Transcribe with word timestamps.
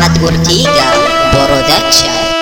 Ahmad 0.00 0.18
Gurtiga 0.18 0.92
Production 1.30 1.60
Next.com 1.70 2.39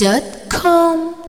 dot 0.00 0.48
com. 0.48 1.10